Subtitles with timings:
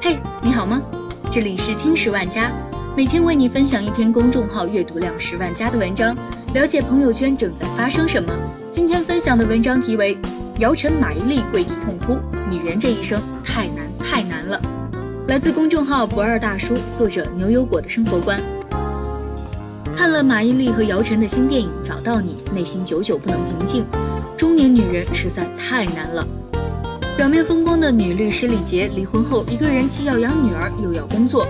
[0.00, 0.80] 嘿，你好吗？
[1.32, 2.52] 这里是听十万加，
[2.96, 6.16] 每天为你分享一篇公众号阅读量十万加的文章，
[6.54, 8.32] 了解朋友圈正在发生什么。
[8.70, 10.14] 今天分享的文章题为
[10.58, 12.18] 《姚晨马伊琍跪地痛哭，
[12.50, 14.60] 女人这一生太难太难了》，
[15.28, 18.40] 来自公众号不二大叔，作者牛油果的生活观。
[19.96, 23.84] 看了马伊琍和姚晨的新电影《找到你》，内心久久不能平静。
[24.36, 26.26] 中年女人实在太难了。
[27.16, 31.46] 表面风光的女律师李杰离婚后，一个人既要养女儿，又要工作，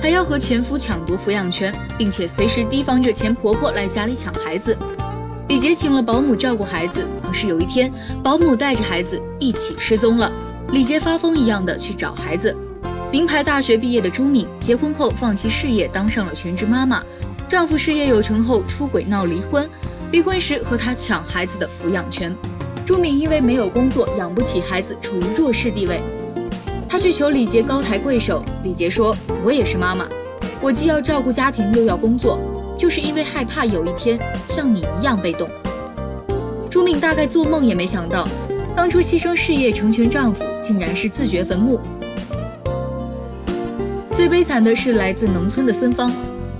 [0.00, 4.78] 还要和前夫抢夺抚养权，并且随时提防着前婆婆来家里抢孩子。
[5.48, 7.92] 李杰请了保姆照顾孩子，可是有一天，
[8.22, 10.30] 保姆带着孩子一起失踪了。
[10.70, 12.56] 李杰发疯一样的去找孩子。
[13.10, 17.02] 名牌大学毕业的朱敏，结婚后放弃事业，当上了全职妈妈。
[17.48, 19.68] 丈夫事业有成后出轨闹离婚，
[20.12, 22.32] 离婚时和她抢孩子的抚养权。
[22.88, 26.00] 朱敏因为没有工作，养不起孩子，处于弱势地位。
[26.88, 29.14] 她去求李杰高抬贵手，李杰说
[29.44, 30.08] ：“我也是妈妈，
[30.58, 32.40] 我既要照顾家庭，又要工作，
[32.78, 35.46] 就是因为害怕有一天像你一样被动。”
[36.70, 38.26] 朱敏大概做梦也没想到，
[38.74, 41.78] 当初牺牲事业成全丈夫，竟然是自掘坟墓。
[44.14, 46.10] 最悲惨的是来自农村的孙芳，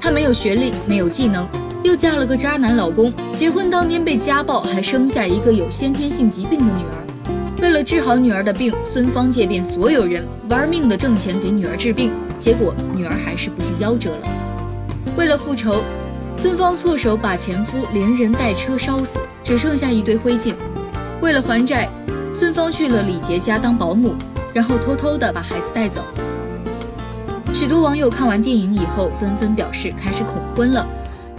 [0.00, 1.44] 她没有学历，没有技能。
[1.82, 7.60] 又嫁了个渣男老公，结婚当天被家暴，还生下一个有先天性疾病的女儿。
[7.60, 14.28] 为了治好女儿的病，孙芳借遍所有人，玩命的挣钱给女儿治病，结果女儿还是不幸夭折了。
[15.16, 15.82] 为了复仇，
[16.36, 20.54] 孙芳错手把前夫连人带车烧死，只剩下一堆灰烬。
[21.20, 21.88] 为了还债，
[22.32, 24.14] 孙芳去了李杰家当保姆，
[24.54, 26.00] 然后偷偷的把孩子带走。
[27.52, 30.86] 许多网友看完电影以后，纷纷表示开始恐婚了。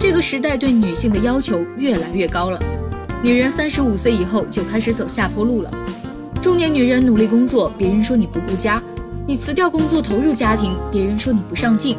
[0.06, 2.60] 这个时代对女性的要求越来越高了，
[3.22, 5.70] 女人三十五岁以后就开始走下坡路了。
[6.42, 8.78] 中年女人努力工作，别人说你不顾家；
[9.26, 11.96] 你辞掉工作投入家庭，别人说你不上进。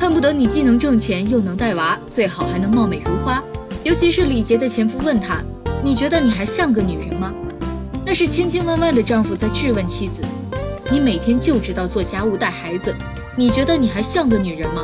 [0.00, 3.42] 恨不得你既能挣钱又能带娃，最好还能貌美如花。
[3.82, 5.42] 尤其是李杰的前夫问他
[5.84, 7.30] ：“你觉得你还像个女人吗？”
[8.06, 10.22] 那是千千万万的丈夫在质问妻子
[10.90, 12.94] ：“你每天就知道做家务带孩子，
[13.36, 14.82] 你觉得你还像个女人吗？”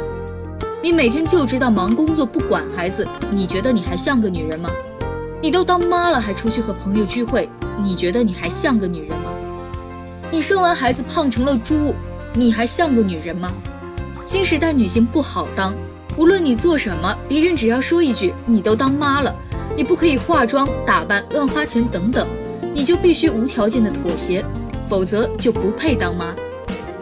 [0.82, 4.70] 你每天就知道忙工作不管孩子，你觉得你还像个女人吗？
[5.42, 7.50] 你都当妈了还出去和朋友聚会，
[7.82, 9.30] 你觉得你还像个女人吗？
[10.30, 11.94] 你生完孩子胖成了猪，
[12.32, 13.52] 你还像个女人吗？
[14.24, 15.74] 新时代女性不好当，
[16.16, 19.34] 无论你做什么，别人只要说一句你都当妈了，
[19.76, 22.26] 你不可以化妆打扮、乱花钱等等，
[22.72, 24.42] 你就必须无条件的妥协，
[24.88, 26.34] 否则就不配当妈。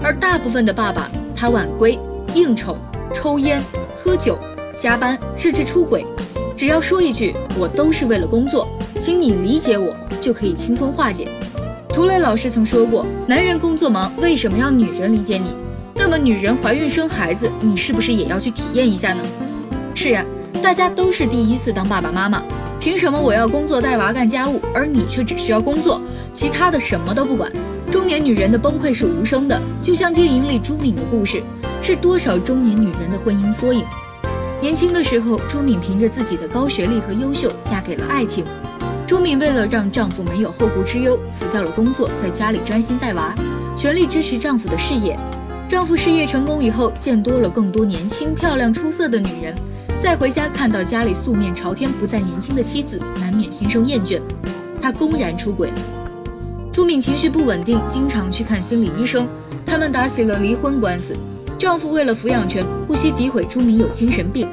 [0.02, 1.96] 而大部分的爸爸，他晚归
[2.34, 2.76] 应酬。
[3.12, 3.62] 抽烟、
[3.96, 4.38] 喝酒、
[4.76, 6.06] 加班，甚至出轨，
[6.56, 8.68] 只要说一句“我都是为了工作，
[9.00, 11.28] 请你理解我”，就可以轻松化解。
[11.88, 15.50] 涂磊老师曾说过：“男人工作忙，为什么要女人理解你？
[15.94, 19.22] 那么女人怀孕生孩子，你是不是也要去体验一下呢？”
[19.94, 20.24] 是呀，
[20.62, 22.42] 大家都是第一次当爸爸妈妈，
[22.78, 26.00] 凭什么我要工作带娃干家务，而你却只需要工作，
[26.32, 27.50] 其他的什么都不管？
[27.90, 31.42] 中年女人的崩溃是无声的，就像电影里朱敏的故事。
[31.82, 33.84] 是多少中年女人的婚姻缩影？
[34.60, 38.44] 年轻的时候，朱敏凭着自己的高学历和优秀，嫁给了爱情。
[39.06, 43.34] 朱敏为了让丈夫没有后顾之忧，辞掉了工作，在家里专心带娃，
[43.74, 45.18] 全力支持丈夫的事业。
[45.66, 49.54] 丈夫事业成功以后，见多了更多年轻、漂亮、出色的女人，
[49.96, 54.20] 再回家看到家里素面朝天、不再年轻的妻子，难免心生厌倦。
[54.82, 55.70] 他公然出轨。
[56.72, 59.26] 朱敏情绪不稳定，经常去看心理医生，
[59.64, 61.16] 他们打起了离婚官司。
[61.58, 64.48] 丈夫为了抚养权，不惜诋毁朱敏有精神病。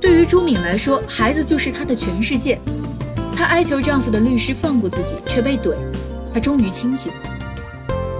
[0.00, 2.58] 对于朱敏来说，孩子就是她的全世界。
[3.36, 5.72] 她哀求丈夫的律师放过自己，却被怼。
[6.34, 7.12] 她终于清醒：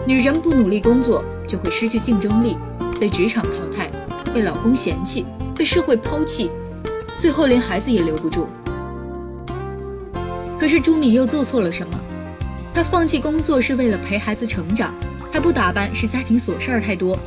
[0.07, 2.57] 女人不努力工作，就会失去竞争力，
[3.01, 3.91] 被职场淘汰，
[4.33, 5.27] 被老公嫌弃，
[5.57, 6.49] 被社会抛弃，
[7.19, 8.47] 最后连孩子也留不住。
[10.61, 11.99] 可是朱敏又做错了什么？
[12.73, 14.95] 她放弃工作是为了陪孩子成长，
[15.33, 17.19] 她不打扮是家庭琐事儿太多。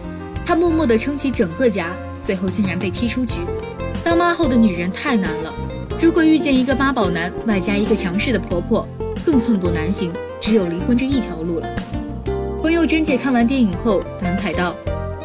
[0.45, 1.92] 她默默地撑起整个家，
[2.22, 3.36] 最后竟然被踢出局。
[4.04, 5.54] 当妈后的女人太难了，
[6.01, 8.88] 如果遇见一个妈宝男，外加一个强势的婆婆，
[9.25, 10.12] 更寸步难行，
[10.42, 11.68] 只有离婚这一条路了。
[12.62, 14.75] 朋友珍姐看完电影后感慨道：“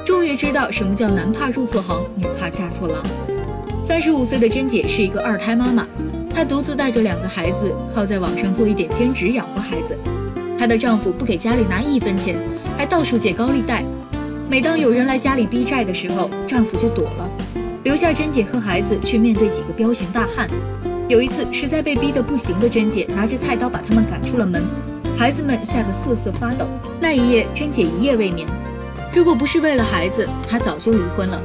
[0.06, 3.02] 终于知道什么叫男怕入错行，女怕嫁错郎。”
[3.82, 5.86] 三十五岁的珍姐是一个二胎妈妈，
[6.32, 9.98] 她独自带着两个孩子，靠在网上做一点兼职养活孩子。
[10.58, 12.36] 她的丈夫不给家里拿一分钱，
[12.76, 13.84] 还到处借高利贷。
[14.50, 17.30] 每当有人来家里逼债的时候，丈夫就躲了，
[17.84, 20.48] 留下珍姐和孩子去面对几个彪形大汉。
[21.06, 24.64] 有一次，实在被逼得不行的珍姐拿着菜刀把他们赶出了门，
[25.18, 26.66] 孩子们吓得瑟瑟发抖。
[26.98, 28.48] 那一夜，珍姐一夜未眠。
[29.12, 31.38] 如果不是为了孩子，她早就离婚了。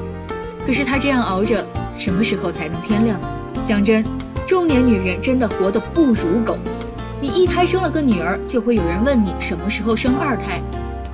[0.66, 1.66] 可是她这样熬着，
[1.98, 3.20] 什么时候才能天亮？
[3.66, 4.02] 讲真，
[4.48, 6.58] 中年女人真的活得不如狗。
[7.20, 10.62] 你一胎生了个女儿，就会有人问你什么时候生二胎；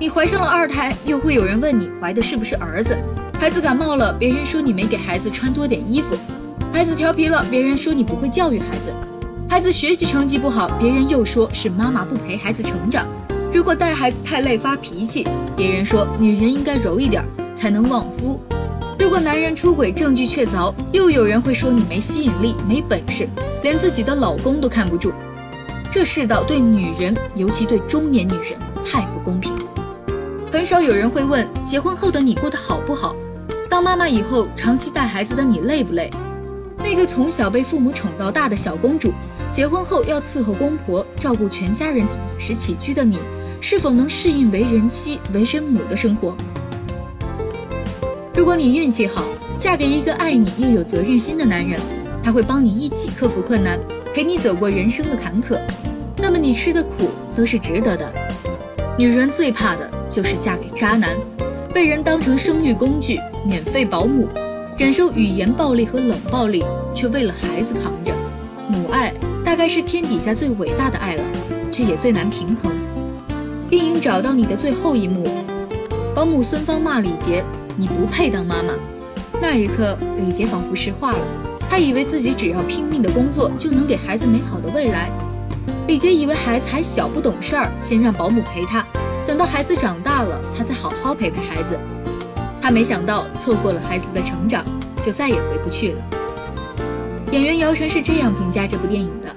[0.00, 2.98] 你怀上了二胎，又会有人问你怀的是不是儿子。
[3.38, 6.16] 孩子感冒了，别人说你没给孩子穿多点衣服；
[6.72, 8.94] 孩子调皮了，别人说你不会教育孩子；
[9.46, 13.06] 孩子学习成绩不好，别人又说是妈妈不陪孩子成长。
[13.52, 17.22] 如果带孩子太累发脾气，别人说女人应该柔一点
[17.54, 18.40] 才能旺夫；
[18.98, 23.28] 如果男人出轨证据确凿，又有人会说你没吸引力没本事，
[23.62, 25.12] 连自己的老公都看不住。
[25.90, 29.52] 这世道对女人，尤其对中年女人太不公平。
[30.52, 33.14] 很少有人会问结婚后的你过得好不好，
[33.68, 36.10] 当妈妈以后长期带孩子的你累不累？
[36.78, 39.12] 那个从小被父母宠到大的小公主，
[39.48, 42.06] 结婚后要伺候公婆、照顾全家人饮
[42.36, 43.20] 食起居的你，
[43.60, 46.36] 是否能适应为人妻、为人母的生活？
[48.34, 49.24] 如果你运气好，
[49.56, 51.78] 嫁给一个爱你又有责任心的男人，
[52.24, 53.78] 他会帮你一起克服困难。
[54.12, 55.56] 陪你走过人生的坎坷，
[56.16, 58.12] 那么你吃的苦都是值得的。
[58.98, 61.16] 女人最怕的就是嫁给渣男，
[61.72, 64.28] 被人当成生育工具、免费保姆，
[64.76, 66.64] 忍受语言暴力和冷暴力，
[66.94, 68.12] 却为了孩子扛着。
[68.68, 69.14] 母爱
[69.44, 71.22] 大概是天底下最伟大的爱了，
[71.70, 72.72] 却也最难平衡。
[73.68, 75.24] 电影《找到你》的最后一幕，
[76.14, 77.44] 保姆孙芳骂李杰
[77.78, 78.74] ：“你不配当妈妈。”
[79.40, 81.18] 那一刻，李杰仿佛石化了。
[81.68, 85.08] 他以为自己只要拼命的工作就能给孩子美好的未来。
[85.86, 88.84] 李杰以为孩子还小不懂事儿，先让保姆陪他，
[89.26, 91.78] 等到孩子长大了，他再好好陪陪孩子。
[92.60, 94.64] 他没想到错过了孩子的成长，
[95.02, 96.02] 就再也回不去了。
[97.32, 99.34] 演员姚晨是这样评价这部电影的：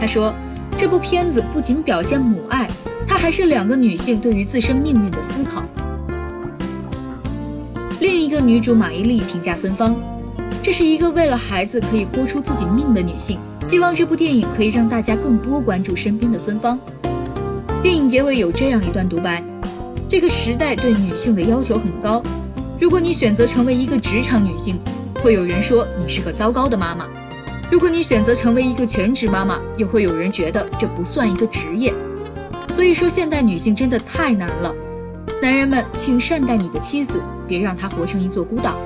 [0.00, 0.32] 他说，
[0.78, 2.66] 这部片子不仅表现母爱，
[3.06, 5.62] 它还是两个女性对于自身命运的思考。
[8.00, 9.96] 另一个女主马伊琍评价孙芳。
[10.62, 16.80] 这是一个为了孩子可以豁出自己命的女性，希望这部电影可以让大家更多关注身边的孙芳。
[17.84, 19.44] 电影结尾有这样一段独白：
[20.08, 22.22] 这个时代对女性的要求很高，
[22.80, 24.80] 如果你选择成为一个职场女性，
[25.22, 27.04] 会有人说你是个糟糕的妈妈；
[27.70, 31.92] 如果你选择成为一个全职妈妈，又会有人觉得这不算一个职业。
[32.74, 34.74] 所以说，现代女性真的太难了。
[35.42, 38.78] 男人们，请善待你的妻子，别让她活成一座孤岛。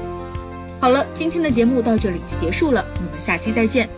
[0.81, 3.89] 好了，今天的节目到这里就结束了，我们下期再见。